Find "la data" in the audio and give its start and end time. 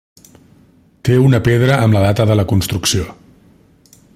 1.99-2.27